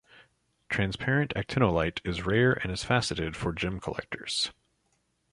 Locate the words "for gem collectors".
3.37-4.49